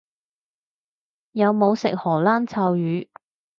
[1.33, 3.07] 有冇食荷蘭臭魚？